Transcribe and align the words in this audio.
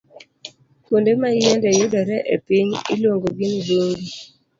Kuonde 0.83 1.11
ma 1.21 1.29
yiende 1.37 1.69
yudore 1.77 2.17
e 2.35 2.37
piny, 2.45 2.69
iluongogi 2.93 3.45
ni 3.51 3.59
bunge 3.67 4.05